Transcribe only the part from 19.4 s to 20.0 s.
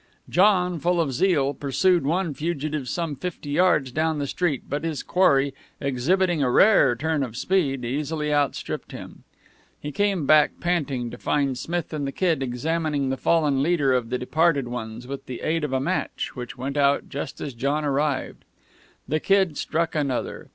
struck